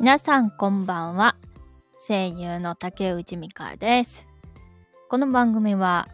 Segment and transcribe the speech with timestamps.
[0.00, 1.36] 皆さんこんばんは。
[1.98, 4.26] 声優の竹内美香です。
[5.10, 6.08] この番組は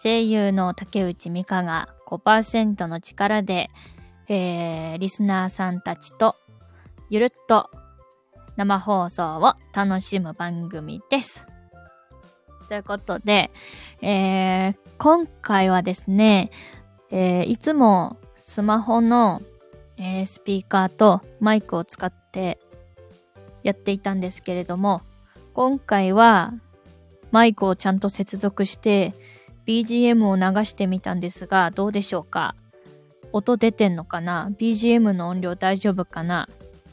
[0.00, 3.68] 声優の竹内美香が5%の力で、
[4.28, 6.36] えー、リスナーさんたちと
[7.10, 7.68] ゆるっと
[8.54, 11.44] 生放送を楽しむ番組です。
[12.68, 13.50] ということで、
[14.02, 16.52] えー、今回はですね、
[17.10, 19.42] えー、いつもスマホの、
[19.96, 22.60] えー、スピーカーとマイクを使って
[23.62, 25.02] やっていたんですけれども、
[25.54, 26.52] 今回は
[27.30, 29.14] マイクをちゃんと接続して
[29.66, 32.54] BGM を流してみたんですが、どうでしょうか？
[33.32, 36.48] 音出てんのかな ?BGM の音量大丈夫かな？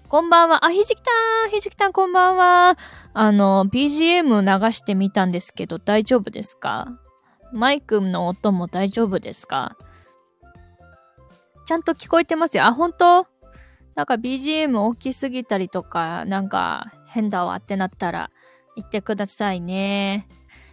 [0.08, 0.66] こんばんは。
[0.66, 2.78] あ、ひじきたんひじきたんこんばんは。
[3.14, 6.88] あの、BGM 流してみたんですけど、大丈夫ですか？
[7.52, 9.76] マイクの音も大丈夫ですか？
[11.68, 12.66] ちゃんと聞こえてますよ。
[12.66, 13.28] あ、本当？
[14.00, 18.32] なんか BGM 大きすぎたりとか、なんか変だわってなったら
[18.78, 20.26] 言ってくださいね。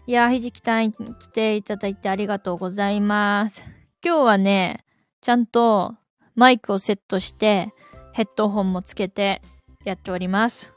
[0.07, 3.65] いや、ひじきたん来ていただいてありがとうございます。
[4.01, 4.85] 今日はね、
[5.21, 5.97] ちゃんと
[6.37, 7.75] マイクをセットして、
[8.13, 9.43] ヘッドホンもつけて
[9.85, 10.73] やっております。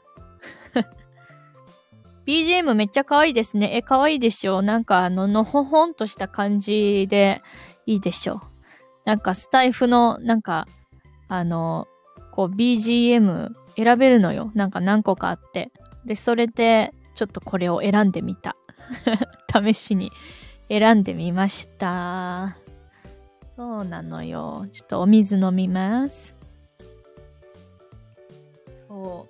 [2.26, 3.76] BGM めっちゃ可愛いですね。
[3.76, 4.60] え、可愛いでしょ？
[4.60, 7.42] なんかあの、のほほんとした感じで
[7.86, 8.40] いいでしょ？
[9.04, 10.66] なんかスタイフの、なんか、
[11.28, 11.86] あの、
[12.40, 14.50] こう BGM 選べるのよ。
[14.54, 15.70] なんか何個かあって。
[16.06, 18.56] で、それでちょっとこれを選んでみた。
[19.52, 20.10] 試しに
[20.70, 22.56] 選んでみました。
[23.58, 24.66] そうなのよ。
[24.72, 26.34] ちょっとお水飲みます。
[28.88, 29.26] そ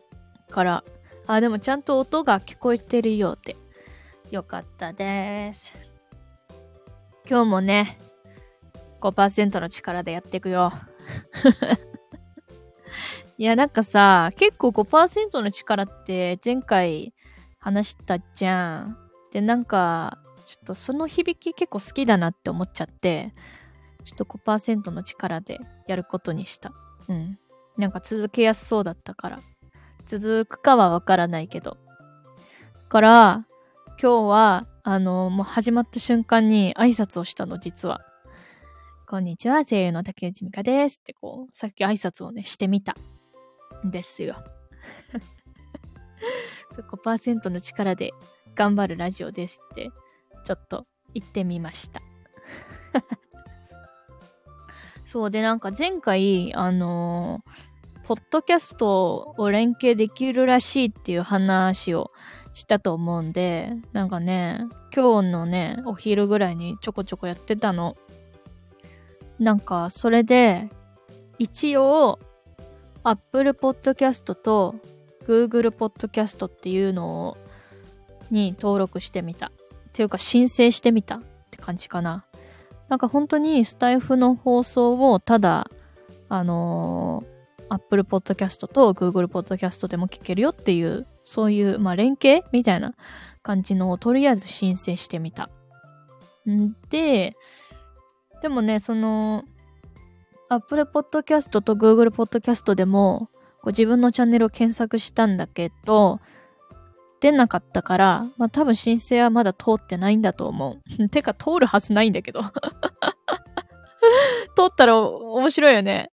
[0.49, 0.53] う。
[0.53, 0.85] から、
[1.27, 3.57] あ、でもちゃんと音が聞こえてるようで。
[4.31, 5.73] よかったです。
[7.29, 7.99] 今日もね、
[9.01, 10.73] 5%の力でやっていくよ。
[13.41, 17.15] いや、なんかさ、結構5%の力って前回
[17.59, 18.99] 話したじゃん。
[19.33, 23.33] で、なんか、ちょっとその響き結構好きだなって思っちゃって、
[24.05, 26.75] ちょっと5%の力でやることにした。
[27.09, 27.39] うん。
[27.79, 29.41] なんか続けやすそうだったから。
[30.05, 31.79] 続くかはわからないけど。
[32.75, 33.47] だから、
[33.99, 38.03] 今日は、あの、もう始まった瞬間に挨拶をしたの、実は。
[39.09, 42.95] こんにちは、声優の竹内美香ですってこう、さっき挨拶をね、してみた。
[43.85, 44.37] ですよ。
[46.77, 48.13] 5%の力で
[48.55, 49.91] 頑張るラジオですって、
[50.45, 52.01] ちょっと言ってみました。
[55.05, 57.71] そうで、なんか前回、あのー
[58.11, 62.11] ポッドキャストを連携できるらしいっていう話を
[62.55, 67.97] したと思うんで、なんかね、今日のね、お昼ぐらいにちょこちょこやってたの。
[69.39, 70.71] なんか、それで、
[71.39, 72.19] 一応、
[73.05, 74.75] Apple Podcast と
[75.27, 77.37] Google Podcast っていうのを、
[78.31, 79.47] に登録してみた。
[79.49, 79.51] っ
[79.93, 82.25] ていうか、申請してみたって感じかな。
[82.89, 85.71] なんか本当にスタイフの放送をただ、
[86.29, 87.41] あのー
[87.71, 92.95] Apple Podcast と Google Podcast でも聞けるよっていう、そういう、まあ、連携みたいな
[93.43, 95.49] 感じのをとりあえず申請してみた。
[96.51, 97.37] んで、
[98.43, 99.45] でもね、その、
[100.51, 103.29] Apple Podcast と Google Podcast でも、
[103.63, 106.21] こう自分のチャンネルを検索したんだけど、
[107.21, 111.09] 出なかったから、まあ多分申請はまだ通ってないんだと思う。
[111.09, 112.43] てか通るはずないんだけど。
[114.57, 116.11] 通ったら面白いよね。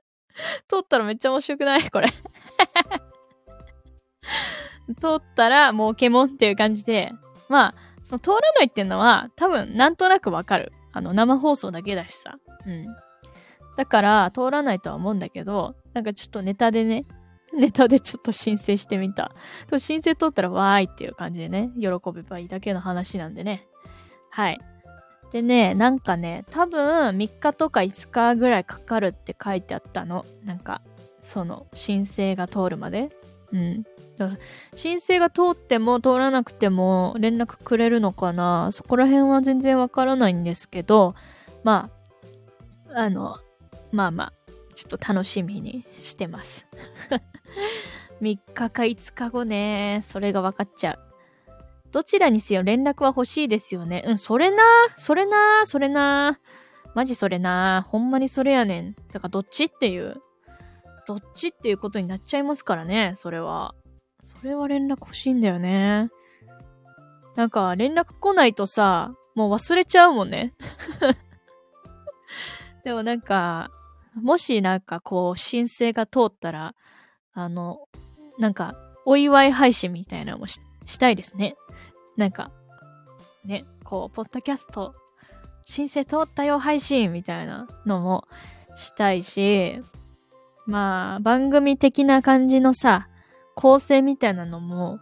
[0.68, 1.90] 通ったらめっちゃ面白くない？
[1.90, 2.08] これ。
[2.08, 2.14] 通
[5.16, 7.12] ったらもうケモンっていう感じで、
[7.48, 10.72] まあ、その通らないっていうのは多分なんとなくわかる。
[10.92, 12.36] あの生放送だけだしさ。
[12.64, 12.86] うん。
[13.76, 17.04] だから通らないとは思うんだけど、なんかちょっとネタでね、
[17.54, 19.30] ネタでちょっと申請してみた。
[19.78, 23.66] 申請通ったらわーいっていう感じでね、喜べばいいだけの話なんでね。
[24.30, 24.58] はい。
[25.32, 30.24] でね、なんかね、多分3日とか5日ぐらいかかるって書いてあったの。
[30.44, 30.82] なんか、
[31.20, 33.10] その申請が通るまで。
[33.52, 33.84] うん。
[34.74, 41.14] 申請が通っても通らなくても連絡くれるのかなそこら辺は全然わからないんですけど、
[41.64, 41.90] ま
[42.94, 43.36] あ、あの、
[43.96, 44.32] まあまあ、
[44.74, 46.68] ちょっと楽しみにしてます。
[48.20, 50.98] 3日か5日後ね、それが分かっちゃう。
[51.92, 54.04] どちらにせよ連絡は欲しいですよね。
[54.06, 54.62] うん、それな、
[54.96, 56.38] それな、それな。
[56.94, 57.86] マジそれな。
[57.88, 58.94] ほんまにそれやねん。
[59.12, 60.16] だからどっちっていう。
[61.06, 63.74] どっちっていうことになっちゃいますからね、それは。
[64.22, 66.10] それは連絡欲しいんだよね。
[67.34, 70.52] なんか連絡来ないとさ、もう忘れちゃうもんね。
[72.84, 73.70] でもなんか、
[74.16, 76.74] もしなんかこう申請が通ったら、
[77.34, 77.86] あの、
[78.38, 78.74] なんか
[79.04, 80.60] お祝い配信みたいなのもし
[80.98, 81.54] たいですね。
[82.16, 82.50] なんか、
[83.44, 84.94] ね、こう、ポッドキャスト、
[85.64, 88.26] 申請通ったよ配信みたいなのも
[88.74, 89.80] したいし、
[90.64, 93.08] まあ、番組的な感じのさ、
[93.54, 94.98] 構成みたいなのも、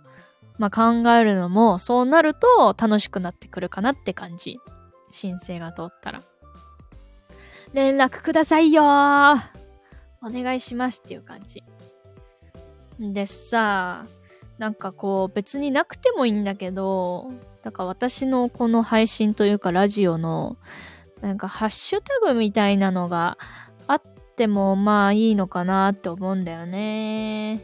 [0.59, 4.59] まあ考えるのも、そうなると楽しくなってくるかなって感じ。
[5.11, 6.23] 申請が通ったら。
[7.75, 8.87] 連絡くださいよお
[10.31, 11.65] 願いしますっていう感じ。
[13.01, 14.07] でさ、
[14.59, 17.33] なんかこう別になくてもいいんだけど、
[17.65, 20.57] なんか私のこの配信というかラジオの、
[21.21, 23.39] なんかハッシュタグみたいなのが
[23.89, 24.03] あっ
[24.37, 27.61] てもまあいいのかなって思うんだよね。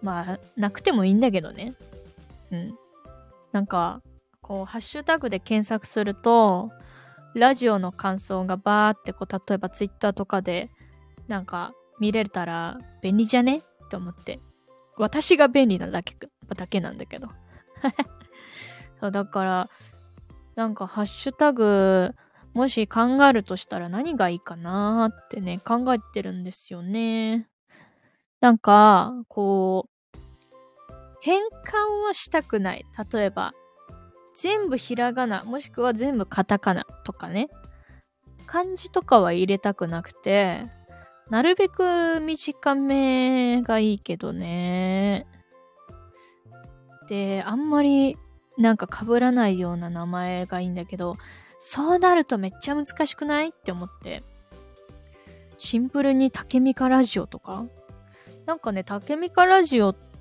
[0.00, 1.74] まあ、なくてもいいんだけどね。
[2.50, 2.74] うん。
[3.52, 4.00] なんか、
[4.40, 6.72] こう、ハッシュタグで検索すると、
[7.34, 10.70] ラジオの感想がバーってこう、例えばツイッターとかで、
[11.28, 14.40] なんか見れたら便利じゃねって思って。
[14.96, 16.16] 私が便利なだけ、
[16.54, 17.28] だけなんだけど。
[19.00, 19.70] そう、だから、
[20.54, 22.14] なんかハッシュタグ、
[22.54, 27.48] もし考えるとしたら何がいいかなーってね、考えてるんですよね。
[28.40, 30.18] なんか、こう、
[31.22, 32.84] 変換はしたくない。
[33.12, 33.54] 例えば、
[34.34, 37.48] 全部ひらがな、もしくは全部カタカナとかね。
[38.46, 40.66] 漢字とかは入れたくなくて、
[41.30, 45.26] なるべく短めがいいけどね。
[47.08, 48.18] で、あんまり
[48.58, 51.16] なんか被らないような名前がいいんだけど、
[51.58, 54.22] そうなるとめっちゃ難しくないって思って。
[55.56, 57.64] シンプルにタケミカラジオとか
[58.46, 60.11] なんかね、タケミカラジオって、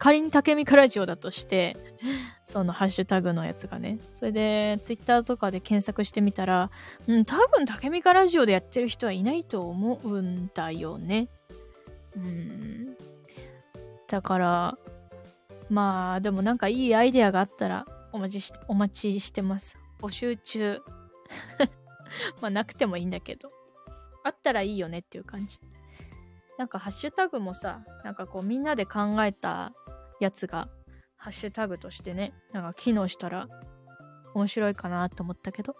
[0.00, 1.76] 仮にタケミカラジオだとして、
[2.42, 3.98] そのハッシュタグのやつがね。
[4.08, 6.70] それで、ツイッターとかで検索してみたら、
[7.06, 11.28] うん、多分タケミカラジオでやってる人はいないと思うんだよね。
[12.16, 12.96] うん。
[14.08, 14.78] だから、
[15.68, 19.78] まあ、でもなんかいいアイデアがあったらお待ちし、お待ちしてます。
[20.00, 20.80] 募集中。
[22.40, 23.52] まあ、なくてもいいんだけど。
[24.24, 25.60] あったらいいよねっていう感じ。
[26.56, 29.72] なんかハッシュタグもさ、なんかこうみんなで考えた
[30.20, 30.68] やつが
[31.16, 33.48] ハッシュタグとしてね、なんか機能したら
[34.34, 35.74] 面白いかなと思ったけど、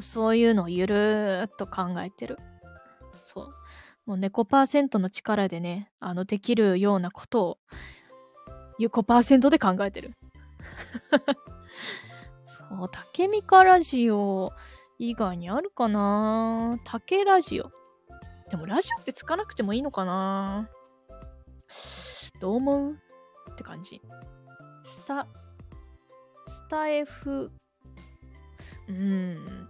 [0.00, 2.36] そういうのをゆるーっと考えてる。
[3.22, 3.54] そう。
[4.06, 7.58] もう猫パーセントの力でね、あの、できるようなことを、
[8.78, 10.12] ゆこパーセントで考えてる。
[12.46, 14.52] そう、竹ミカラジオ
[14.98, 16.78] 以外にあるかな？
[16.84, 17.72] 竹ラジオ。
[18.50, 20.68] でもラジオってつかなくてもいいのかな？
[22.40, 22.98] どう思う？
[23.50, 24.00] って感じ。
[24.84, 25.26] スタ、
[26.46, 27.50] スタエフ、
[28.88, 29.68] うん、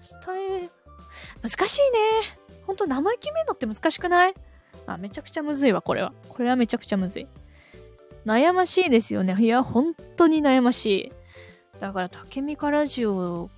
[0.00, 0.70] スタエフ、
[1.42, 1.98] 難しいね。
[2.66, 4.34] ほんと名前決めるのって難しくない？
[4.86, 6.12] あ、めちゃくちゃむずいわ、これは。
[6.28, 7.28] これはめちゃくちゃむずい。
[8.26, 9.36] 悩ましいですよね。
[9.38, 11.12] いや、本当に悩ましい。
[11.80, 13.48] だから、タケミカラジオ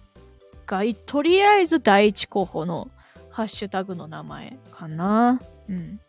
[0.66, 2.90] が、とりあえず第一候補の
[3.30, 5.40] ハッシュタグの名前かな。
[5.68, 6.00] うん。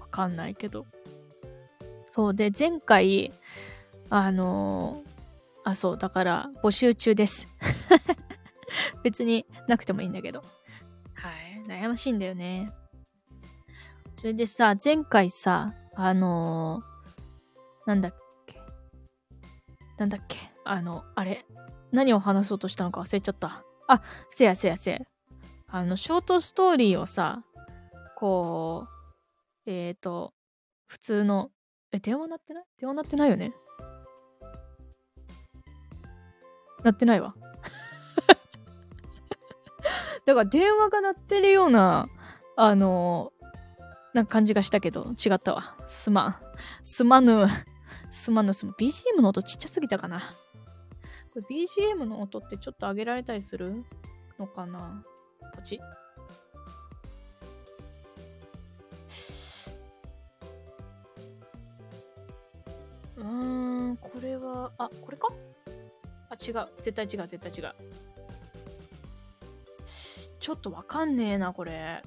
[0.00, 0.86] わかんないけど。
[2.14, 3.32] そうで、前回、
[4.10, 7.48] あのー、あ、そう、だから募集中です。
[9.02, 10.40] 別になくてもいいんだけど。
[11.14, 11.64] はい。
[11.66, 12.70] 悩ましいんだよね。
[14.18, 18.14] それでさ、前回さ、あのー、なんだっ
[18.46, 18.60] け？
[19.98, 20.38] なんだっけ？
[20.64, 21.44] あの、あれ。
[21.92, 23.64] 何を話そうとしたのか忘れちゃった。
[23.88, 24.98] あ、せやせやせや。
[25.68, 27.42] あの、ショートストーリーをさ、
[28.16, 28.86] こ
[29.66, 30.32] う、えっ、ー、と、
[30.86, 31.50] 普通の、
[31.92, 32.64] え、電話鳴ってない？
[32.78, 33.52] 電話鳴ってないよね？
[36.82, 37.34] 鳴ってないわ。
[40.24, 42.08] だから電話が鳴ってるような、
[42.56, 43.32] あの
[44.14, 45.76] なんか感じがしたけど、違ったわ。
[45.86, 46.36] すまん。
[46.82, 47.46] すまぬ。
[48.10, 50.20] すまぬすまん BGM の音ちっちゃすぎたかな。
[51.32, 53.84] これ BGM の音ってちょっと上げられたりする
[54.38, 55.04] のかな？
[55.54, 55.78] ポチ
[63.22, 63.28] うー
[63.92, 65.28] ん、これは、あ、これか？
[66.28, 66.68] あ、違う。
[66.80, 67.74] 絶対違う、絶対違う。
[70.40, 72.02] ちょっとわかんねえな、これ。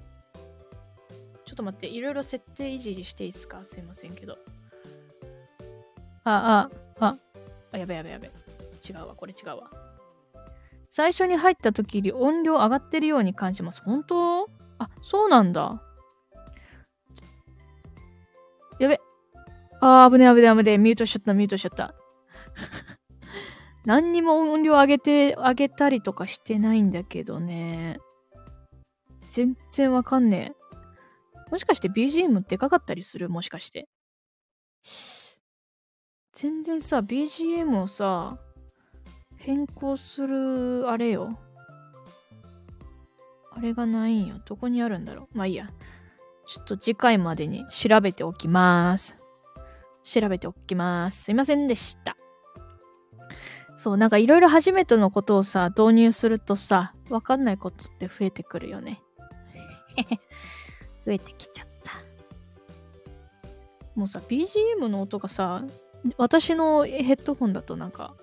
[1.46, 3.64] ちょっと待って、いろいろ設定維持していいですか？
[3.64, 4.38] すいませんけど。
[6.26, 6.70] あ、
[7.00, 7.18] あ、あ、
[7.72, 8.28] あ、やべやべやべ。
[8.28, 9.72] 違うわ、これ違うわ。
[10.90, 13.82] 最初に入った時より音量上がってるように感じます。
[13.82, 14.50] 本当？
[14.80, 15.82] あ、そうなんだ。
[18.80, 19.00] やべ。
[19.88, 20.80] あー、危ね危ね危ね。
[20.80, 21.94] ミュートしちゃった、ミュートしちゃった。
[23.86, 28.00] 何にも音量上げて、上げたりとかしてないんだけどね。
[29.22, 30.56] 全然わかんね
[31.48, 31.52] え。
[31.52, 33.30] もしかして BGM でかかったりする？
[33.30, 33.88] もしかして。
[36.34, 38.40] 全然さ、BGM をさ、
[39.38, 41.38] 変更する、あれよ。
[43.52, 44.42] あれがないんよ。
[44.48, 45.38] どこにあるんだろう。
[45.38, 45.70] まあいいや。
[46.48, 49.25] ちょっと次回までに調べておきます。
[50.06, 51.24] 調べておきます。
[51.24, 52.16] すいませんでした。
[53.76, 59.02] そう、なんかいろいろ初めてのことをさ、導入するとさ、わかんないことって増えてくるよね。
[61.06, 61.92] 増えてきちゃった。
[63.96, 65.64] もうさ、BGM の音がさ、
[66.18, 68.14] 私のヘッドホンだとなんか、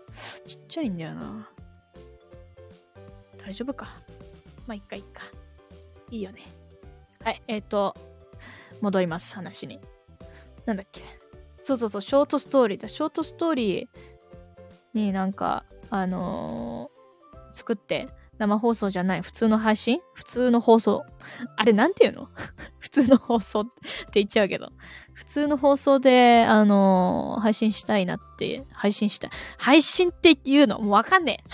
[0.47, 1.51] ちっちゃいんだよな。
[3.39, 3.89] 大丈夫か？
[4.67, 5.23] まあ、いっかいっか。
[6.11, 6.43] いいよね。
[7.25, 7.97] はい、えっ、ー、と、
[8.81, 9.81] 戻ります、話に。
[10.65, 11.22] なんだっけ？
[11.63, 12.89] そうそうそう、ショートストーリーだ。
[12.89, 13.89] ショートストーリー
[14.95, 20.01] になんか、あのー、作って、生放送じゃない、普通の配信？
[20.15, 21.05] 普通の放送。
[21.57, 22.29] あれ、なんていうの？
[22.81, 23.71] 普通の放送って
[24.15, 24.71] 言っちゃうけど。
[25.13, 29.31] 普通の放送で、あのー、配信したいなって、配信したい。
[29.59, 30.81] 配信って言うの？
[30.81, 31.51] もうわかんねえ。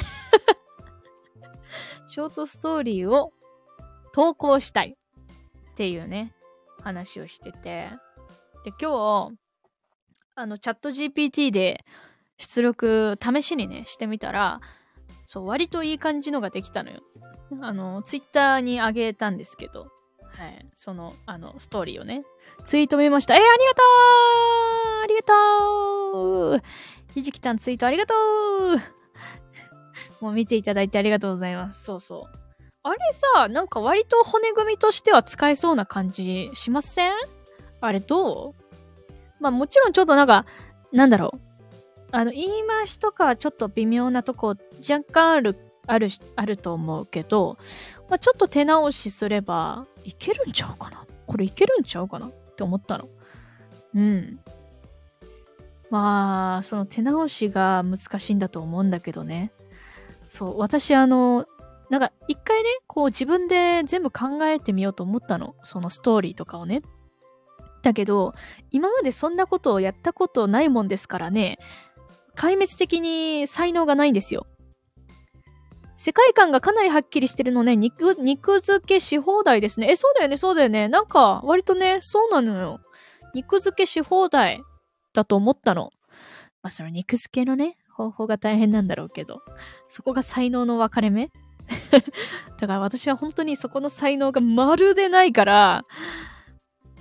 [2.09, 3.33] ショートストーリーを
[4.15, 4.97] 投稿したい
[5.73, 6.35] っていうね、
[6.83, 7.91] 話をしてて。
[8.65, 9.37] で、今日、
[10.39, 11.85] あの、チャット GPT で
[12.37, 14.61] 出力試しにね、してみたら、
[15.27, 17.03] そう、割といい感じのができたのよ。
[17.61, 19.89] あの、ツイッターにあげたんですけど、
[20.29, 22.23] はい、その、あの、ストーリーをね、
[22.65, 23.35] ツイート見ました。
[23.35, 26.63] えー、ありがとうありがとう
[27.15, 28.81] ひじきたんツイートありがとう
[30.21, 31.83] もう見ていただいてありがとうございます。
[31.83, 32.39] そうそう。
[32.85, 32.99] あれ
[33.35, 37.13] さ、なんか割と骨組みとしては使えそうな感じしません？
[37.81, 38.68] あれどう？
[39.41, 40.45] まあもちろんちょっとなんか、
[40.93, 41.41] なんだろう。
[42.11, 44.57] あの、言い回しとかはちょっと微妙なとこ
[44.89, 47.59] 若干ある、ある、あると思うけど、
[48.09, 51.05] まあ、ちょっと手直しすればいけるんちゃうかな？
[51.27, 53.09] これいけるんちゃうかなって思ったの。
[53.95, 54.41] うん。
[55.91, 59.53] まあ、その手直しが難しいんだと思うんだけどね。
[60.27, 61.47] そう、私あの、
[61.91, 65.55] なんか一回ね、こう自分で全部考えてみようと思ったの。
[65.63, 66.83] そのストーリーとかをね。
[67.83, 68.35] だけど、
[68.71, 71.59] 今までそんなことをやったことないもんですからね、
[72.37, 74.47] 壊滅的に才能がないんですよ。
[75.97, 79.91] 世界観がかなりはっきりしてるのね、肉、肉付けし放題ですね。
[79.91, 80.89] え、そうだよね、そうだよね。
[80.89, 82.81] なんか、割とね、そうなのよ。
[83.35, 84.63] 肉付けし放題
[85.13, 85.91] だと思ったの。
[86.63, 89.43] まあ、その肉付けのね、方法が大変なんだろうけど、
[89.89, 91.31] そこが才能の分かれ目？
[92.61, 95.85] だから私は本当にそこの才能がまるでないから、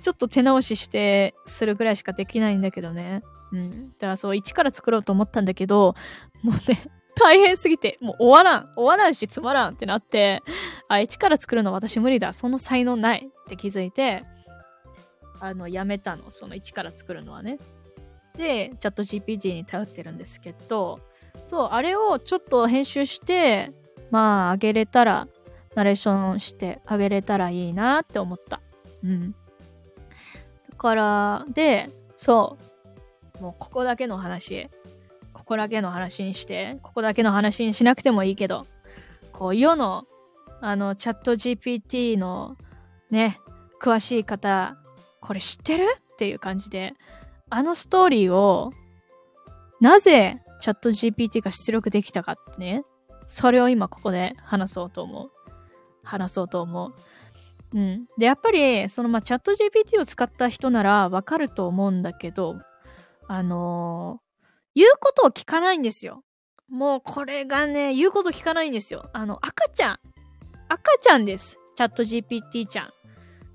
[0.08, 3.22] ちょっと手直ししてするぐらいしかできないんだけどね。
[3.52, 3.90] うん。
[3.90, 5.94] だからそう、一から作ろうと思ったんだけど、
[6.42, 6.82] もうね、
[7.14, 8.72] 大変すぎて、もう終わらん。
[8.74, 10.42] 終わらんしつまらんってなって、
[10.88, 12.32] あ、一から作るの私無理だ。
[12.32, 14.24] その才能ないって気づいて、
[15.40, 16.30] あの、やめたの。
[16.30, 17.58] その一から作るのはね。
[18.38, 21.00] で、チャット GPT に頼ってるんですけど、
[21.44, 23.72] そう、あれをちょっと編集して、
[24.10, 25.28] まあ、あげれたら、
[25.74, 28.62] ナレーションしてあげれたらいいなって思った。
[29.04, 29.34] うん。
[30.78, 32.56] から、で、そ
[33.38, 33.42] う。
[33.42, 34.68] もうここだけの話。
[35.32, 38.66] ここだけの話にして、ここだけの話にしなくてもいいけど、
[39.32, 40.06] こう、世の、
[40.60, 42.56] あの、チャット GPT の、
[43.10, 43.40] ね、
[43.80, 44.76] 詳しい方、
[45.20, 45.84] これ知ってる？
[46.14, 46.94] っていう感じで、
[47.48, 48.72] あのストーリーを、
[49.80, 52.82] なぜチャット GPT が出力できたかってね、
[53.28, 55.30] それを今ここで話そうと思う。
[56.02, 56.92] 話そうと思う。
[57.74, 58.06] うん。
[58.18, 62.56] で、やっぱり、その、まあ、チャット GPT を使った人ならわかると思うんだけど、
[63.26, 66.22] あのー、言うことを聞かないんですよ。
[66.68, 69.10] もう、これがね、言うこと聞かないんですよ。
[69.12, 69.98] あの、赤ちゃん。
[70.68, 71.58] 赤ちゃんです。
[71.76, 72.88] チャット GPT ちゃん。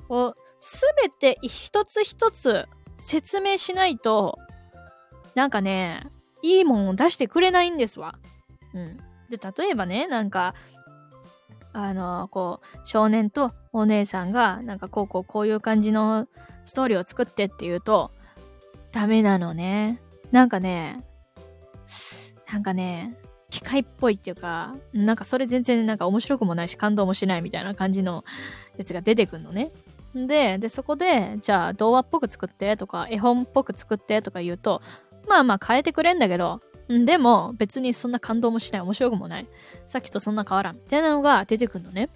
[0.10, 2.65] を、すべて一つ一つ
[3.00, 4.38] 説明しないと、
[5.36, 6.08] なんかね、
[6.41, 8.15] いいもんを出してくれないんですわ。
[8.74, 8.98] うん。
[9.29, 10.53] で、例えばね、なんか、
[11.74, 16.27] あの、こう、少年とお姉さんが、なんかこうこうこういう感じの
[16.65, 18.12] ストーリーを作ってって言うと、
[18.92, 20.00] ダメなのね。
[20.32, 21.03] なんかね、
[22.51, 23.18] なんかね、
[23.50, 28.24] 機械っぽいっていうか、なんかそれ全然なんか面白くもないし感動もしないみたいな感じの
[28.77, 29.72] やつが出てくるのね。
[30.15, 34.82] で、で、そこで、じゃあ童話っぽく作ってとか、絵本っぽく作ってとか言うと、
[35.27, 39.47] まあまあ変えてくれんだけど、でも別にそんな感動もしない、面白くもない。
[39.85, 40.75] さっきとそんな変わらん。
[40.75, 42.09] みたいなのが出てくるのね。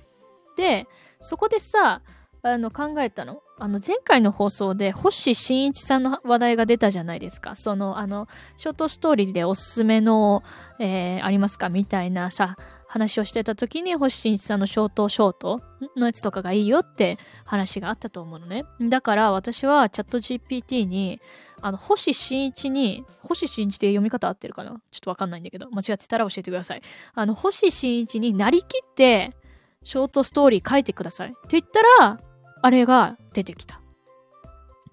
[0.57, 0.87] で、
[1.19, 2.01] そこでさ、
[2.43, 3.41] あの考えたの。
[3.59, 7.55] あの前回の放送で星新一さんの話題が出たじゃないですか。
[7.55, 10.43] そのあのショートストーリーでおすすめの、
[10.79, 12.55] えー、ありますかみたいなさ
[12.87, 15.61] 話をしてた時に星新一さんのショートショート
[15.95, 18.65] のやつとかがいいよって話があったと思うのね。
[18.79, 21.19] だから私はチャット GPT に
[21.61, 24.71] あの、星新一に、星新一って読み方合ってるかな？
[24.71, 26.81] ちょっとわかんないんだけど、間違ってたら教えてください。
[27.13, 29.35] あの、星新一になりきって、
[29.83, 31.29] ショートストーリー書いてください。
[31.29, 32.21] って言ったら、
[32.61, 33.81] あれが出てきた。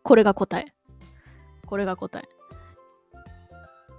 [0.03, 0.73] これが答え。
[1.67, 2.29] これが答え。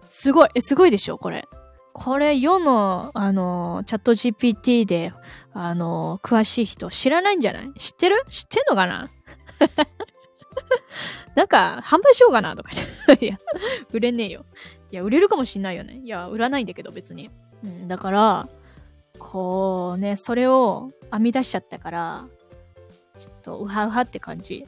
[0.07, 1.17] すごい、え、すごいでしょ？
[1.17, 1.47] これ。
[1.93, 5.13] これ世の、あの、チャット GPT で、
[5.53, 7.71] あの、詳しい人知らないんじゃない？
[7.77, 8.23] 知ってる？
[8.29, 9.09] 知ってんのかな？
[11.35, 12.71] なんか、販売しようかなとか
[13.07, 13.25] 言って。
[13.25, 13.39] いや、
[13.91, 14.45] 売れねえよ。
[14.91, 16.01] いや、売れるかもしんないよね。
[16.03, 17.29] いや、売らないんだけど、別に。
[17.63, 18.47] うん、だから、
[19.19, 22.25] こうね、それを編み出しちゃったから、
[23.19, 24.65] ちょっとウハウハって感じ。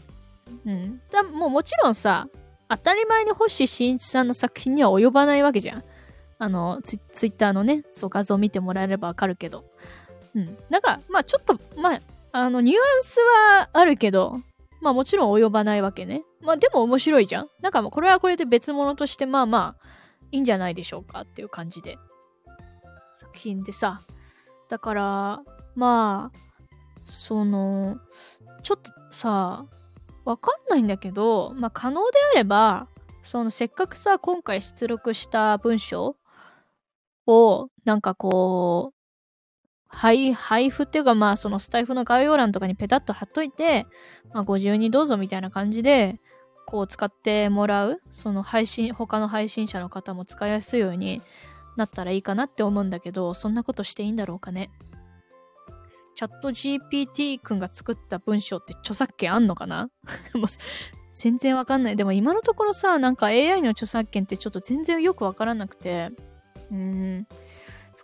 [0.65, 1.01] うん。
[1.11, 2.27] だもうもちろんさ、
[2.69, 5.83] 当たり前に星新一さんの作品には及ばないわけじゃん。
[6.39, 9.65] あの、ツツイッターのね、そう画像見てもらえればわかるけど。
[10.35, 10.57] うん。
[10.69, 12.01] なんか、まあちょっと、まあ、
[12.31, 14.37] あの、ニュアンスはあるけど、
[14.81, 16.23] まあもちろん及ばないわけね。
[16.41, 17.49] まあでも面白いじゃん。
[17.61, 19.87] なんかもうこれはこれで別物としてまあまあ
[20.31, 21.97] いいんじゃないでしょうかっていう感じで。
[23.15, 24.01] 作品でさ。
[24.69, 25.41] だから、
[25.75, 26.39] まあ、
[27.03, 27.97] その、
[28.63, 29.65] ちょっとさ、
[30.25, 32.87] わかんないんだけど、まあ可能であれば、
[33.23, 36.17] そのせっかくさ、今回出力した文章
[37.25, 38.96] を、なんかこう、
[39.87, 43.85] 配、配布っていうかまあそのスタイフの概要欄とかにペタッと貼っといて、
[44.33, 46.19] まあご自由にどうぞみたいな感じで、
[46.65, 51.21] こう使ってもらう、その配信、他の配信者の方も使いやすいように
[51.77, 54.69] なったらいいかなって思うんだけど、そんなことしていいんだろうかね。
[56.15, 59.89] チャット GPT 君が作った文章って著作権あんのかな？
[60.33, 60.45] もう
[61.15, 61.95] 全然わかんない。
[61.95, 66.11] でも今のところさ、なんか AI の著作権ってちょっと全然よくわからなくて、
[66.71, 67.27] うーん。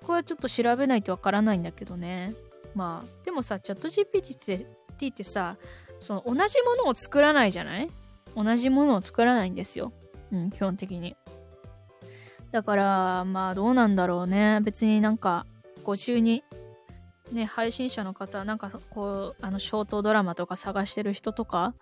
[0.03, 2.35] こはちょっと調べないとわからないんだけどね。
[2.75, 4.67] まあ、でもさ、チャット GPT っ
[4.97, 5.57] てってさ、
[5.99, 7.89] その同じものを作らないじゃない？
[8.35, 9.91] 同じものを作らないんですよ。
[10.31, 11.15] うん、基本的に。
[12.51, 14.59] だから、まあどうなんだろうね。
[14.63, 15.45] 別になんか、
[15.83, 16.43] ご中に、
[17.31, 21.73] ね、配信者の方、なんかこう、あの、ショートドラマとか探してる人とか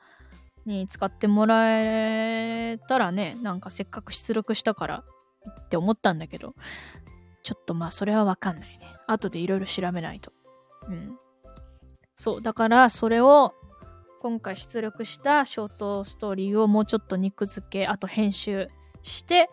[0.65, 5.03] に使ってもらえたらね、なんかせっかく出力したから
[5.49, 6.53] って思ったんだけど、
[7.43, 8.95] ちょっとまあそれはわかんないね。
[9.07, 10.31] 後でいろいろ調べないと。
[10.87, 11.17] うん。
[12.15, 12.41] そう。
[12.41, 13.53] だからそれを
[14.21, 18.69] 今回出力したショートストーリーをもうちょっと肉付け、あと編集
[19.01, 19.49] して、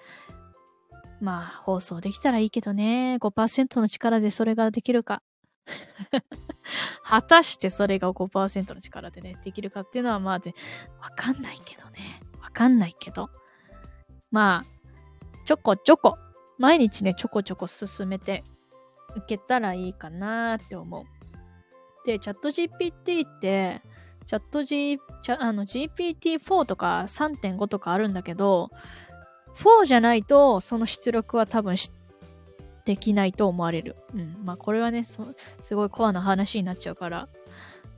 [1.21, 3.17] まあ放送できたらいいけどね。
[3.21, 5.23] 5%の力でそれができるか。
[7.03, 12.21] 果たしてそれが5%の力でね、できるかっていうのはまあ、わかんないけどね。
[12.41, 13.31] わかんないけど。
[14.31, 16.19] まあ、ちょこちょこ
[16.59, 18.45] 毎日ね、ちょこちょこ進めて
[19.17, 21.05] いけたらいいかなって思う。
[22.07, 23.83] で、チャット GPT って、
[24.27, 28.71] チャット G、チャあの GPT-4 とか3.5とかあるんだけど、
[29.57, 31.77] 4じゃないとその出力は多分
[32.85, 33.97] できないと思われる。
[34.15, 34.37] うん。
[34.45, 35.19] まあこれはね、す
[35.75, 37.29] ごいコアな話になっちゃうから、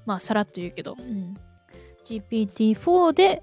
[0.06, 1.34] まあさらっと言うけど、うん。
[2.04, 3.42] GPT-4 で、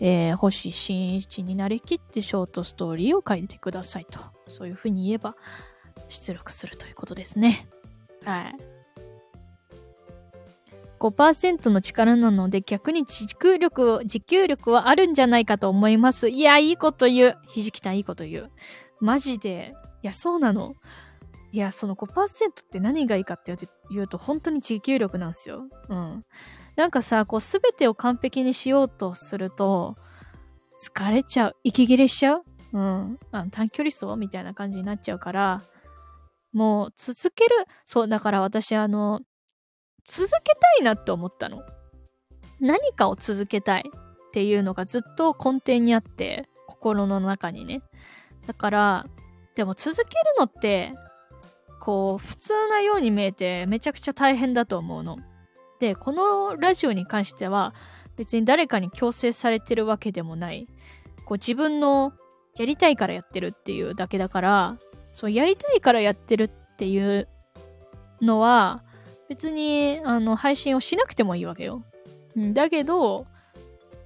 [0.00, 4.37] えー、星新一になりきってショートストーリーを書いてくださいと。
[4.48, 5.36] そういうふうに言えば
[6.08, 7.68] 出力するということですね。
[8.24, 8.56] はい。
[10.98, 16.28] 5%の力なので逆に持久力、持久力はあるんじゃないかと思います。
[16.28, 17.38] いや、いいこと言う。
[17.46, 18.50] ひじきたんいいこと言う。
[19.00, 19.74] マジで。
[20.02, 20.74] いや、そうなの。
[21.52, 23.54] いや、その5%って何がいいかって
[23.90, 25.68] 言うと本当に持久力なんですよ。
[25.88, 26.24] うん。
[26.76, 29.96] なんかさ、こうすべてを完璧にしようとすると
[30.80, 31.56] 疲れちゃう。
[31.64, 35.62] 息切れしちゃううん、あの短距離走みたいな感じになっちゃうから、
[36.52, 37.50] もう続ける、
[37.86, 39.20] そう、だから私あの、
[40.04, 41.62] 続けたいなって思ったの。
[42.60, 43.84] 何かを続けたい
[44.28, 47.82] っていうのがずっと根底にあって、心の中にね。
[48.46, 49.06] だから、
[49.54, 50.94] でも続けるのって、
[51.80, 55.18] こう、普通なように見えてめちゃくちゃ大変だと思うの。
[55.80, 57.74] で、このラジオに関しては、
[58.16, 60.66] 別に誰かに強制されてるわけでもない。
[61.24, 62.12] こう自分の
[62.58, 64.78] やりたいからやってるっていうだけだから、
[65.12, 67.28] そう、やりたいからやってるっていう
[68.20, 68.82] のは、
[69.28, 71.84] 別に、あの、配信をしなくてもいいわけよ。
[72.36, 73.26] うん、だけど、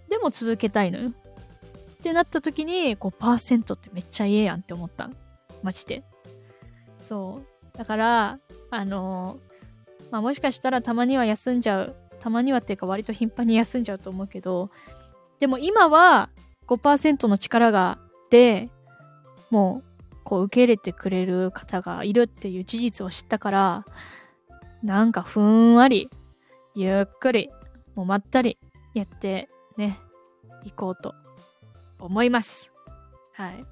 [0.08, 1.10] でも続けたいのよ。
[1.10, 1.12] っ
[2.02, 5.10] てなった時に、5%ってめっちゃええやんって思った
[5.62, 6.02] マジで。
[7.02, 7.40] そ
[7.74, 7.78] う。
[7.78, 8.38] だから、
[8.70, 9.38] あの
[10.10, 11.96] まあ、もしかしたらたまには休んじゃう。
[12.20, 14.70] たまにはっていうか割と頻繁に休んじゃうと思うけど、
[15.40, 16.30] でも今は
[16.68, 17.98] 5%の力が
[18.32, 18.70] で、
[19.50, 23.84] もう、こう受け入れてくれる方がいるっていう事実を知ったから、
[24.82, 26.08] なんかふんわり、
[26.74, 27.50] ゆっくり、
[27.94, 28.58] もうまったり
[28.94, 30.00] やってね、
[30.64, 31.14] 行こうと
[31.98, 32.72] 思います。
[33.34, 33.64] はい。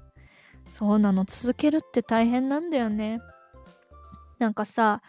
[0.71, 3.19] そうなの、続けるって大変なんだよね。
[4.37, 5.01] なんかさ、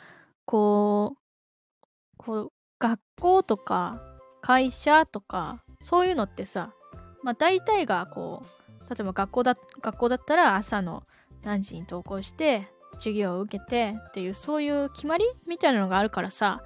[0.47, 4.01] こう、こう、学校とか
[4.41, 6.73] 会社とか、そういうのってさ、
[7.23, 11.05] まあ大体がこう、例えば学校だ、学校だったら朝の
[11.43, 16.63] 何時に登校して、授業を受けてっていう、そういう決まりみたいなのがあるからさ、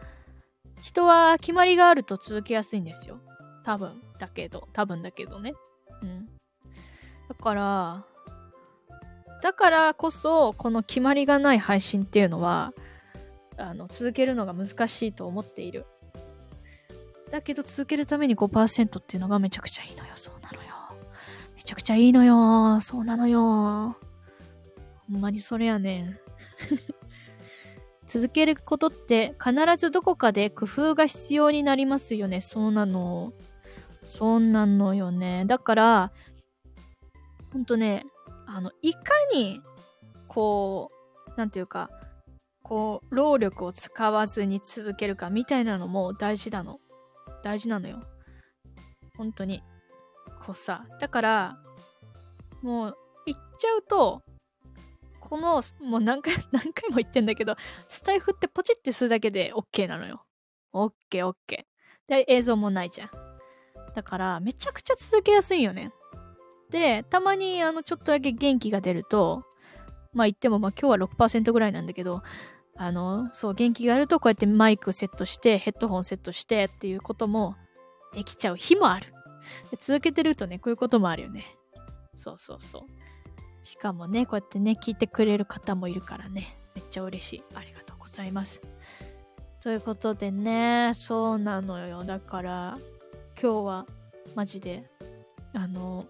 [0.82, 3.20] 人は決まりがあると続けやすいんですよ。
[3.64, 5.54] 多分だけど、多分だけどね。
[6.02, 6.26] うん。
[7.28, 8.04] だから、
[9.42, 12.72] だからこそ、この決まりがない配信っていうのは、
[13.56, 15.84] あの、続けるのが難しいと思っている。
[17.30, 20.12] だけど続けるために5%っていうのがめちゃくちゃいいのよ。
[20.14, 20.75] そうなのよ。
[21.66, 22.80] ちゃくちゃいいのよ。
[22.80, 23.96] そうなのよ。
[25.10, 26.18] ほんまにそれやねん。
[28.06, 32.40] 続けることって必ずどこかで工夫が必要になりますよね。
[32.40, 33.32] そうなの。
[34.04, 35.44] そうなのよね。
[35.46, 36.12] だから、
[37.52, 38.06] ほんとね、
[38.46, 39.00] あの、いか
[39.34, 39.60] に、
[40.28, 40.92] こ
[41.26, 41.90] う、なんていうか、
[42.62, 46.78] こう、労力を使わずに続けるかみたいなのも大事なの。
[47.42, 48.04] 大事なのよ。
[49.16, 49.64] 本当に。
[50.46, 51.58] こうさ、だから、
[52.62, 54.22] もう、言っちゃうと、
[55.18, 57.56] この、もう何回、 何回も言ってんだけど、
[57.88, 60.24] スタイフってポチってするだけで OK なのよ。
[60.72, 61.34] OK、OK。
[62.06, 63.10] で、映像もないじゃん。
[63.96, 65.92] だから、めちゃくちゃ続けやすいよね。
[66.70, 69.42] で、たまに、あの、ちょっとだけ元気が出ると、
[70.12, 72.22] まあ言っても、まあ今日は6%ぐらいなんだけど、
[72.76, 77.56] あの、そう、元気があるとこうやってマイクセットして、ヘッドホンセットしてっていうことも
[78.12, 79.15] できちゃう日もある。
[79.70, 81.44] で続けてるとね、こういうこともあるよね。
[82.14, 82.82] そうそうそう。
[83.66, 87.42] しかもね、こうやってね、聞いてくれる方もいるからね、めっちゃ嬉しい。
[87.54, 88.60] ありがとうございます。
[89.60, 92.04] ということでね、そうなのよ。
[92.04, 92.78] だから、
[93.40, 93.86] 今日は
[94.34, 94.88] マジで、
[95.52, 96.06] あの、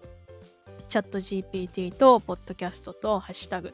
[0.87, 3.73] チャット GPT と、ポッドキャストと、ハッシュタグ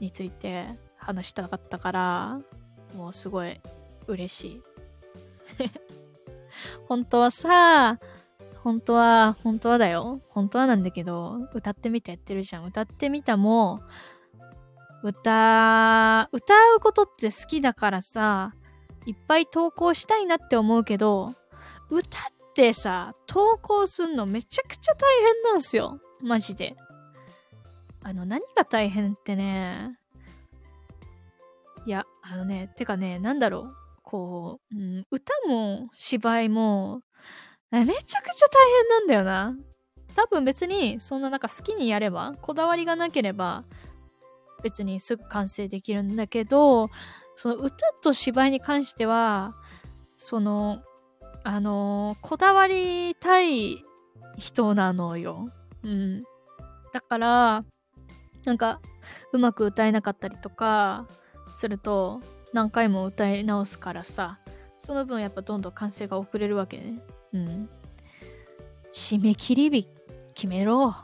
[0.00, 2.40] について話したかったから、
[2.96, 3.60] もうすごい
[4.06, 4.62] 嬉しい。
[6.88, 7.98] 本当はさ、
[8.62, 10.20] 本当は、本当はだよ。
[10.28, 12.66] 本当はなんだけど、歌ってみたやってるじゃん。
[12.66, 13.80] 歌ってみたも、
[15.02, 18.54] 歌、歌うことって好きだからさ、
[19.06, 21.34] いっぱい投稿したいなって思うけど、
[21.88, 22.22] 歌っ
[22.54, 25.98] てさ、投稿すんのめちゃくちゃ大変なんすよ。
[26.20, 26.76] マジで。
[28.02, 29.98] あの、何が大変ってね、
[31.86, 33.74] いや、あのね、てかね、なんだろう。
[34.02, 37.00] こう、うん、歌も芝居も、
[37.70, 39.54] めちゃくちゃ大変なんだよな。
[40.14, 43.64] 多分別に、そんななんか好きにやれば、こだわりがなければ、
[44.62, 46.90] 別にすぐ完成できるんだけど、
[47.36, 49.54] その歌と芝居に関しては、
[50.18, 50.82] その、
[51.42, 53.82] あのこだわりたい
[54.36, 55.48] 人なのよ。
[55.82, 56.24] うん。
[56.92, 57.64] だから、
[58.44, 58.80] なんか、
[59.32, 61.06] うまく歌えなかったりとか、
[61.52, 62.20] すると
[62.52, 64.38] 何回も歌い直すからさ
[64.78, 67.00] その分やっぱどんどん完成が遅れるわけね
[67.32, 67.68] うん。
[68.92, 69.88] 締め切り日
[70.34, 70.94] 決めろ。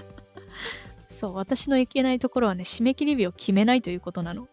[1.10, 4.48] そう私のいけないところはね締め切り日を決めないということなの。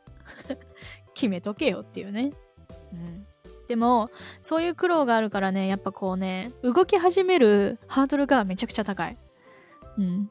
[1.13, 2.31] 決めとけよっていうね。
[2.91, 3.25] うん。
[3.67, 4.09] でも
[4.41, 9.17] そういう苦労があるからねやっぱこうね動き始めるハードルがめちゃくちゃ高い。
[9.97, 10.29] うん。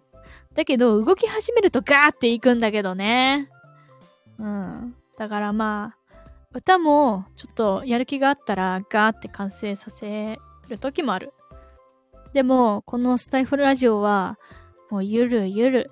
[0.55, 3.49] だけど動き始めるとガーっていくんだけどね。
[4.39, 4.95] うん。
[5.19, 6.02] だからまあ、
[6.55, 10.39] 歌もちょっとやる気があったらガーって完成させ
[10.69, 11.33] る時もある。
[12.35, 14.39] でも、このスタイフラジオは、
[14.91, 15.91] もうゆるゆる、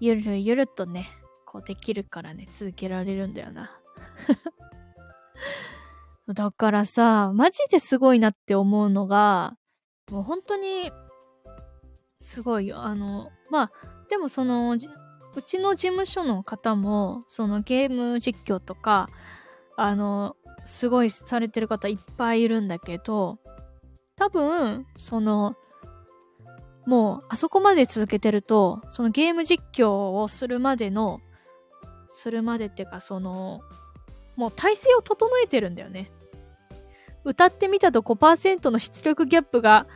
[0.00, 1.08] ゆるゆるとね、
[1.46, 3.70] こうできるからね、続けられるんだよな。
[6.34, 9.56] だからさ、マジですごいなって思うのが、
[10.10, 10.92] もう本当に、
[12.20, 12.82] すごいよ。
[12.82, 13.72] あの、まあ、
[14.08, 14.78] でもその、う
[15.42, 19.08] ちの事務所の方も、そのゲーム実況とか、
[19.80, 20.34] あの、
[20.66, 23.38] すごいされてる方いっぱいいるんだけど、
[24.16, 25.54] 多分、その、
[26.84, 31.20] もう、あそこまで続けてると、そのゲーム実況をするまでの、
[32.08, 33.60] するまでっていうか、その、
[34.34, 36.10] もう体勢を整えてるんだよね。
[37.24, 39.86] 歌ってみたと5%の出力ギャップが、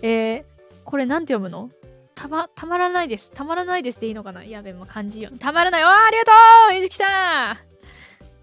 [0.00, 0.44] えー、
[0.84, 1.68] これなんて読むの？
[2.14, 3.30] たま、たまらないです。
[3.30, 4.42] たまらないですでいいのかな？
[4.44, 5.30] やべ、もう漢字よ。
[5.38, 5.82] たまらない。
[5.82, 6.32] わあ、ありがと
[6.72, 7.58] うひじきた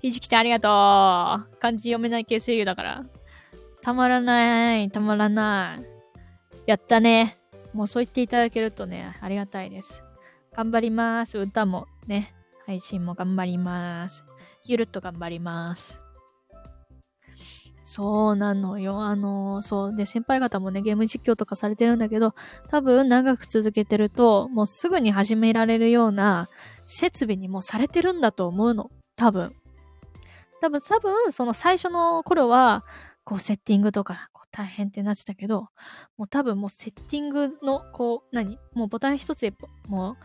[0.02, 3.06] ひじきたありがとう漢字読めない系声優だから。
[3.82, 4.90] たまらない。
[4.90, 5.86] たまらない。
[6.66, 7.38] やったね。
[7.74, 10.02] もうそう言っていただけるとね、ありがたいです。
[10.54, 11.38] 頑張ります。
[11.38, 12.34] 歌もね、
[12.66, 14.24] 配信も頑張ります。
[14.64, 16.02] ゆるっと頑張ります。
[17.84, 19.04] そうなのよ。
[19.04, 19.96] あの、そう。
[19.96, 22.34] で、先輩方もね、ゲーム実況とかされてるんだけど、
[22.70, 26.50] 多分長く続けてると、もうすぐに始められるような
[26.88, 28.90] 設備にもされてるんだと思うの。
[29.16, 29.54] 多分。
[30.62, 32.86] 多分、多分、その最初の頃は、
[33.24, 35.70] こうセッティングとか、こう大変ってなってたけど、
[36.18, 39.54] もう多分もうセッティングの、こう、何もうボタン一つで
[39.88, 40.18] も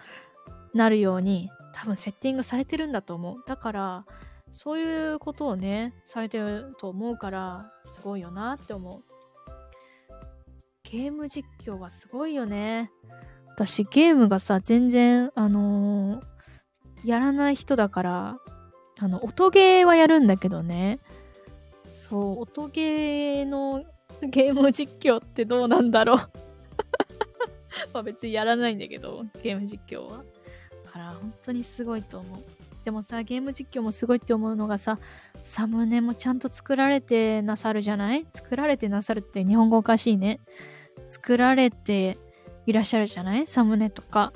[0.75, 3.43] う、なるように、多分セッティングされてるんだと思う。
[3.47, 4.07] だから、
[4.51, 9.05] そういうことをね、されてると思うから、すごいよなって思う。
[10.83, 12.91] ゲーム実況はすごいよね。
[13.55, 18.39] 私、ゲームがさ、全然、あのー、やらない人だから、
[19.03, 20.99] あの、音ゲーはやるんだけどね。
[21.91, 23.85] そう、音ゲーの
[24.23, 26.19] ゲーム実況ってどうなんだろう
[27.95, 30.19] まあ別にやらないんだけど、ゲーム実況は。
[30.85, 32.41] だから本当にすごいと思う。
[32.85, 34.99] でもさ、ゲーム実況もすごいって思うのがさ、
[35.43, 38.27] サムネもちゃんと作られてなさるじゃない？
[38.35, 40.41] 作られてなさるって日本語おかしいね。
[41.09, 42.19] 作られて
[42.67, 43.47] いらっしゃるじゃない？
[43.47, 44.33] サムネとか。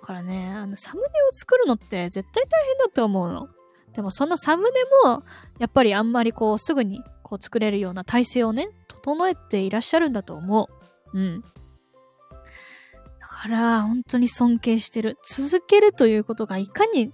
[0.00, 3.48] だからね、あの、サムネを作るのって絶対大変だと思うの。
[3.94, 4.70] でもそのサムネ
[5.04, 5.22] も、
[5.58, 10.68] やっぱりあんまりこう、すぐにこう作れるような体制をね、整えていらっしゃるんだと思
[11.12, 11.18] う。
[11.18, 11.40] うん。
[11.40, 11.48] だ
[13.26, 15.16] から、本当に尊敬してる。
[15.24, 17.12] 続けるということがいかに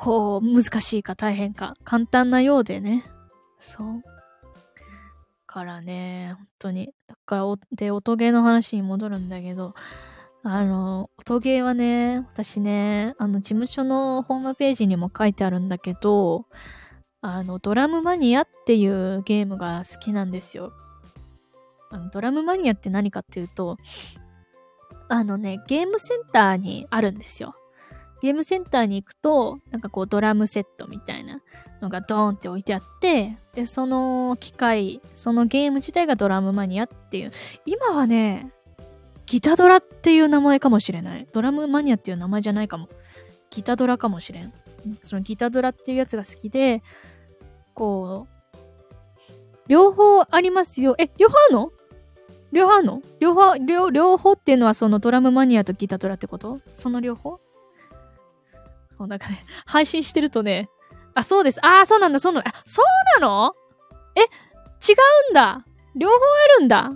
[0.00, 3.04] こう、難しいか大変か、簡単なようでね。
[3.58, 4.02] そう。
[5.44, 6.94] からね、本当に。
[7.08, 9.74] だから、で、音ゲーの話に戻るんだけど、
[10.50, 16.46] あの、音ゲーはね、私ね、あの、事務所のホームページにも書いてあるんだけど、
[17.20, 20.72] あの、ドラムマニアっていうゲームが好きなんですよ。
[21.90, 23.76] あのドラムマニアって何かっていうと、
[25.08, 27.54] あのね、ゲームセンターにあるんですよ。
[28.20, 31.40] ゲームセンターに行くと、なんかこうドラムセットみたいな
[31.80, 37.32] のがドーンって置いてあって、で、その機械、そのゲーム自体がドラムマニアっていう。
[37.64, 38.52] 今はね、
[39.28, 41.26] ギタドラっていう名前かもしれない。
[41.32, 42.88] ドラムマニアっていう名前じゃないかも。
[43.50, 44.52] ギタドラかもしれん。
[45.02, 46.82] そのギタドラっていうやつが好きで、
[47.74, 48.56] こう、
[49.68, 50.94] 両方ありますよ。
[50.98, 51.72] え、両方あるの？
[52.52, 53.02] 両方あるの？
[53.20, 56.60] 両方、両、両方っていうのはそのドラムマニアとギタドラってこと？
[56.72, 57.38] その両方？
[58.96, 60.70] そう、なんかね、配信してるとね、
[61.14, 61.64] あ、そうです。
[61.64, 62.50] ああ、そうなんだ、そうなんだ。
[62.54, 63.54] あ、そうなの？
[64.16, 64.24] え、違
[65.28, 65.66] うんだ。
[65.96, 66.18] 両方あ
[66.60, 66.92] るんだ。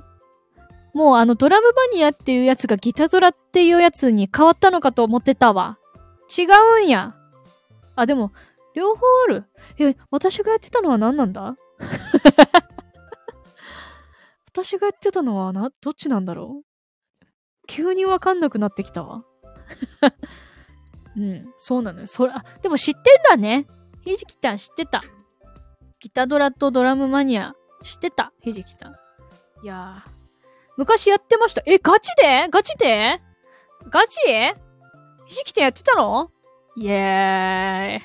[0.94, 5.78] もうあのドラムバニアっていうやつがギタドラっていうやつに変わったのかと思ってたわ。
[6.36, 6.42] 違
[6.82, 7.14] うんや。
[7.96, 8.32] あ、でも、
[8.74, 9.44] 両方ある。
[9.78, 11.56] え、私がやってたのは何なんだ？
[14.48, 17.26] 私がやってたのはな、どっちなんだろう？
[17.66, 19.24] 急にわかんなくなってきたわ。
[21.16, 22.06] うん、そうなのよ。
[22.06, 23.66] それ、あ、でも知ってんだね。
[24.04, 25.00] ひじきたん知ってた。
[26.00, 28.32] ギタドラとドラムマニア知ってた。
[28.40, 28.92] ひじきたん。
[29.62, 30.11] いやー。
[30.82, 31.62] 昔やってました。
[31.64, 32.48] え、ガチで？
[32.50, 33.20] ガチで？
[33.88, 34.18] ガチ？
[35.26, 36.32] ひじきたんやってたの？
[36.76, 38.02] イエーイ。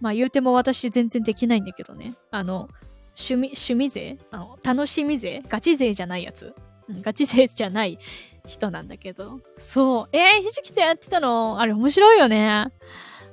[0.00, 2.14] まあ言うても私全然できないんだけどね。
[2.30, 2.68] あの、
[3.16, 4.18] 趣味、趣味勢？
[4.30, 5.42] あの、楽しみ勢？
[5.48, 6.54] ガチ勢じゃないやつ？
[6.88, 7.98] うん、ガチ勢じゃない
[8.46, 9.40] 人なんだけど。
[9.56, 10.08] そう。
[10.16, 11.58] えー、ひじきとやってたの？
[11.58, 12.68] あれ面白いよね。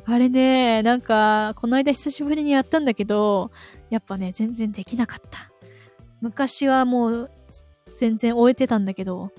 [0.07, 3.51] あれね、なんか、この間久しぶりにやったんだけど、
[3.91, 5.51] やっぱね、全然できなかった。
[6.21, 7.31] 昔はもう、
[7.95, 9.31] 全然終えてたんだけど、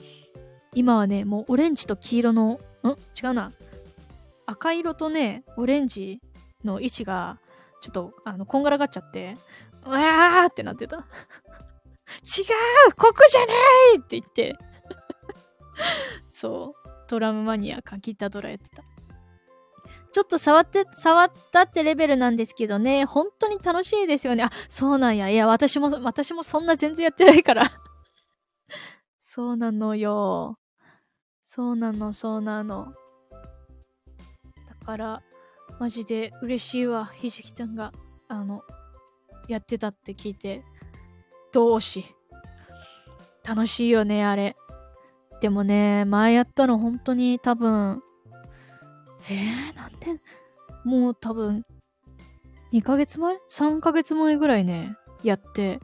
[0.75, 2.59] 今はね、もうオレンジと黄色の、ん？
[2.89, 3.53] 違うな。
[4.47, 6.21] 赤色とね、オレンジ
[6.65, 7.39] の位置が、
[7.81, 9.37] ちょっと、あの、こんがらがっちゃって、
[9.85, 10.97] うわーってなってた。
[10.97, 11.05] 違う
[12.97, 14.57] ここじゃないって言って、
[16.31, 16.89] そう。
[17.09, 18.83] ドラムマニアかギタードラやってた。
[20.13, 24.45] ちょっと触って、触ったってレベルなんですけどね、本当に楽しいですよね。
[24.45, 25.29] あ、そうなんや。
[25.29, 27.71] いや、私も、私もそんな全然やってないから
[29.37, 30.59] そうなのよ。
[31.43, 32.95] そうなの、そうなの。
[34.67, 35.23] だから、
[35.79, 37.05] マジで嬉しいわ。
[37.05, 37.93] ひじきちゃんが、
[38.29, 38.63] あの、
[39.47, 40.65] やってたって聞いて。
[41.53, 42.07] 同志。
[43.47, 44.57] 楽しいよね、あれ。
[45.43, 48.03] でもね、前やったの本当に多分、
[49.29, 50.19] えー、なんで、
[50.83, 51.63] もう多分、
[52.73, 55.79] 2ヶ月前 ?3 ヶ月前ぐらいね、やって、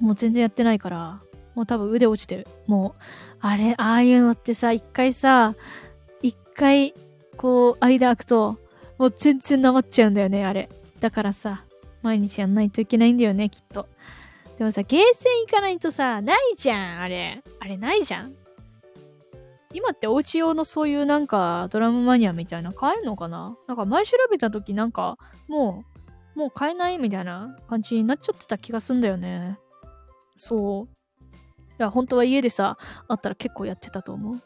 [0.00, 1.22] もう全然やってないから、
[1.60, 2.46] もう多分腕落ちてる。
[2.66, 3.02] もう、
[3.40, 5.54] あれ、ああいうのってさ、一回さ、
[6.22, 6.94] 一回、
[7.36, 8.56] こう、間空くと、
[8.96, 10.70] もう全然なまっちゃうんだよね、あれ。
[11.00, 11.66] だからさ、
[12.00, 13.86] 毎日やんないといけないんだよね、きっと。
[14.56, 17.42] でもさ、ゲーセン行かないとさ、ないじゃん、あれ。
[17.58, 18.34] あれないじゃん。
[19.74, 23.54] 今ってお家用のそういうなんかドラムマニアみたいな買えるのかな？
[23.68, 25.84] なんか前調べた時なんかも
[26.34, 29.58] う、もう買えないみたいな感じになっちゃってた気がすんだよね。
[30.36, 30.94] そう。
[31.82, 34.42] や、本当は家でさ、あったら結構やってたと思う。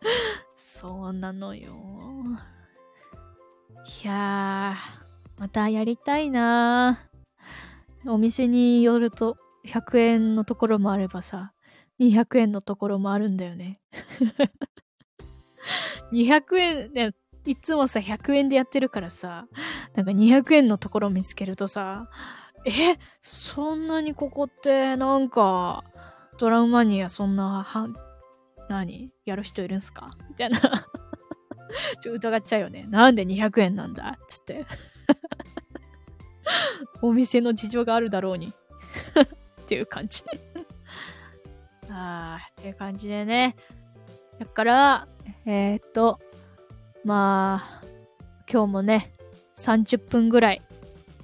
[0.54, 1.72] そうなのよ。
[4.02, 7.08] いやー、またやりたいな
[8.06, 11.52] お店によると100円のところもあればさ、
[11.98, 13.80] 200円のところもあるんだよね。
[16.12, 17.12] 200円、ね、
[17.44, 19.46] いつもさ、100円でやってるからさ、
[19.94, 22.08] なんか200円のところ見つけるとさ、
[22.64, 25.84] え、そんなにここってなんか、
[26.38, 27.88] ドラムマニアそんな、は、
[28.68, 29.10] 何？
[29.24, 30.10] やる人いるんすか？
[30.28, 30.60] みたいな
[32.02, 32.86] ちょ、疑っちゃうよね。
[32.88, 34.16] なんで200円なんだ？
[34.16, 34.66] っつって。
[37.02, 38.52] お店の事情があるだろうにっ
[39.66, 40.22] ていう感じ
[41.88, 43.56] あー、っていう感じでね。
[44.38, 45.08] だから、
[45.46, 46.18] えー、っと、
[47.04, 47.84] まあ、
[48.50, 49.12] 今日もね、
[49.56, 50.62] 30分ぐらい。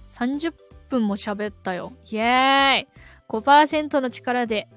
[0.07, 0.53] 30
[0.88, 1.92] 分も喋ったよ。
[2.11, 2.88] イエーイ
[3.29, 4.68] !5% の力で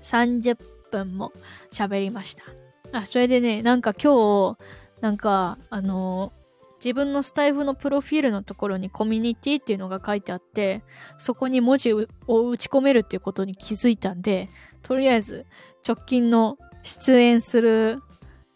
[0.00, 0.56] 30
[0.90, 1.32] 分も
[1.70, 2.44] 喋りました。
[2.92, 4.58] あ、それでね、なんか今日、
[5.00, 6.42] なんか、あのー、
[6.76, 10.82] 自分のスタイフのプロフィールのところにコミュニティっていうのが書いてあって、
[11.16, 12.06] そこに文字を
[12.48, 14.48] 打ち込めるっていうことに気づいたんで、
[14.82, 15.46] とりあえず
[15.86, 18.02] 直近の出演する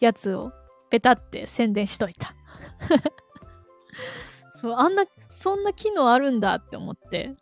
[0.01, 0.51] やつを
[0.89, 2.35] ペタって宣伝しといた。
[4.51, 5.05] そう、あんな、
[5.37, 7.35] そんな機能あるんだって思って。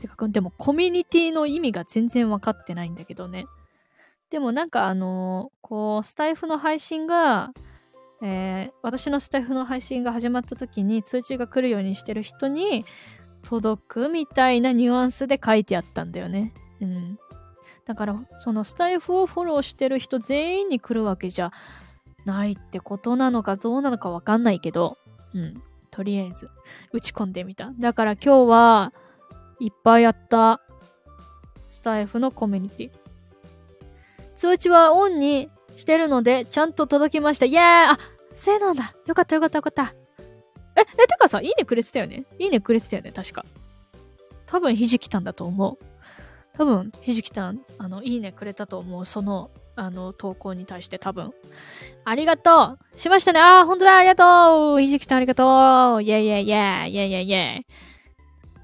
[0.00, 3.46] てか、でもコミュニティの意味が全然わかってないんだけどね。
[4.30, 7.52] でもなんかあのー、こう、スタイフの配信が、
[8.22, 12.84] えー、私のスタイフの配信が始まった時に通知が来るようにしてる人に
[13.42, 16.54] 届くみたいなニュアンスで書いてあったんだよね。
[16.80, 17.18] うん。
[17.84, 21.50] だから、そのスタイフをフォローしてる人全員に来るわけじゃ
[22.24, 24.96] ないってことなのかどうなのかわかんないけど、
[25.34, 25.60] うん。
[25.92, 26.50] とりあえず、
[26.92, 27.70] 打ち込んでみた。
[27.78, 28.92] だから今日は、
[29.60, 30.60] いっぱいやった。
[31.68, 32.90] スタイフのコミュニティ。
[34.34, 37.46] 通知はオンにしてるので、ちゃんと届きました。
[37.46, 37.98] イェーイあ、
[38.34, 38.94] せいなんだ。
[39.06, 39.94] よかったよかったよかった。
[40.74, 42.24] え、え、てかさ、いいねくれてたよね？
[42.38, 43.12] いいねくれてたよね？
[43.12, 43.44] 確か。
[44.46, 45.78] 多分ひじきたんだと思う。
[46.54, 49.06] 多分ひじきたん、あの、いいねくれたと思う。
[49.06, 49.50] その、
[49.82, 51.32] あの、投稿に対して多分。
[52.04, 52.98] ありがとう。
[52.98, 53.40] しましたね。
[53.40, 53.96] ああ、ほんとだ。
[53.96, 54.80] ありがとう。
[54.80, 56.02] ひじきさんありがとう。
[56.02, 56.94] イェイイェイイェイ。
[56.94, 57.66] イェイイェイイェイ。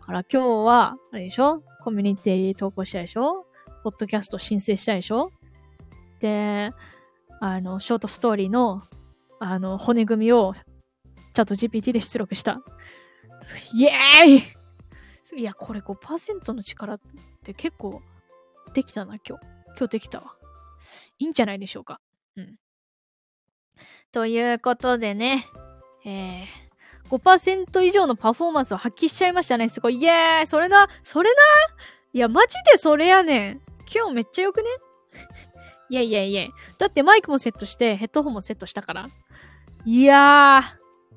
[0.00, 1.62] から今日は、あれでしょ？
[1.82, 3.46] コミュニティ投稿したでしょ？
[3.82, 5.32] ポッドキャスト申請したでしょ？
[6.20, 6.72] で、
[7.40, 8.82] あの、ショートストーリーの、
[9.40, 10.54] あの、骨組みを、
[11.34, 12.60] チャット GPT で出力した。
[13.74, 15.40] イエーイ！
[15.40, 17.00] いや、これ5%の力っ
[17.44, 18.02] て結構
[18.72, 19.46] できたな、今日。
[19.76, 20.34] 今日できたわ。
[21.18, 22.00] いいんじゃないでしょうか。
[22.36, 22.56] うん。
[24.12, 25.44] ということでね、
[26.04, 26.46] えー、
[27.10, 29.68] 5%以上のパフォーマンスを発揮しちゃいましたね。
[29.68, 29.96] すごい。
[30.00, 31.36] イエーイそれなそれな？
[32.12, 33.60] いや、マジでそれやねん。
[33.92, 34.68] 今日めっちゃよくね？
[35.90, 36.48] いやいやいや。
[36.78, 39.08] だってマイクもセットして、ヘッドホンもセットしたから。
[39.84, 40.60] いや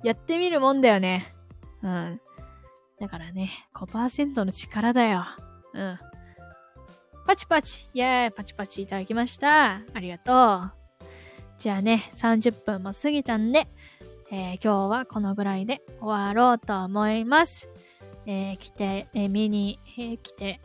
[0.04, 1.34] ー、やってみるもんだよね。
[1.84, 2.22] うん。
[3.00, 5.26] だからね、5%の力だよ。
[5.74, 6.00] うん。
[7.26, 9.82] パチパチ、イェーイ、パチパチいただきました。
[9.94, 10.72] ありがとう。
[11.58, 13.68] じゃあね、30分も過ぎたんで、
[14.32, 17.68] えー、今日はこのぐらいで終わろうと思います。
[18.26, 20.60] えー、来て、えー、見に、えー、来て、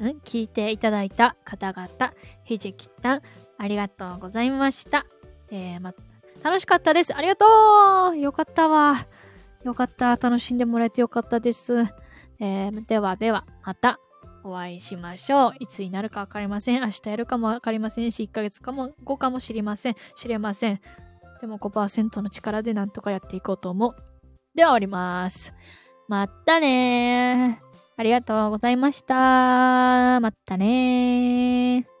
[0.00, 0.20] ん？
[0.24, 2.12] 聞いていただいた方々、
[2.44, 3.22] ひじきたん、
[3.58, 5.06] ありがとうございました。
[5.50, 5.94] えー、ま、
[6.42, 7.14] 楽しかったです。
[7.16, 7.46] ありがと
[8.12, 9.06] うよかったわ。
[9.64, 10.16] よかった。
[10.16, 11.86] 楽しんでもらえてよかったです。
[12.38, 13.98] えー、ではでは、また
[14.46, 15.52] お会いしましょう。
[15.58, 16.80] いつになるか分かりません。
[16.80, 19.96] 明日やるかも分かりませんし、1ヶ月かも後かもしれません。
[20.14, 20.80] 知れません。
[21.40, 23.96] でも5%の力でなんとかやっていこうと思う。
[24.54, 25.52] ではおります。
[26.08, 27.66] またねー。
[27.98, 30.20] ありがとうございました。
[30.20, 31.95] またねー。